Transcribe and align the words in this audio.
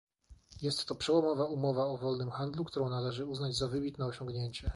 Jest 0.61 0.85
to 0.85 0.95
przełomowa 0.95 1.45
umowa 1.45 1.85
o 1.85 1.97
wolnym 1.97 2.31
handlu, 2.31 2.65
którą 2.65 2.89
należy 2.89 3.25
uznać 3.25 3.55
za 3.55 3.67
wybitne 3.67 4.05
osiągnięcie 4.05 4.69